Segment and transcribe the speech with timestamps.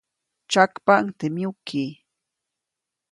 [0.49, 1.83] Tsyakpaʼuŋ teʼ myuki.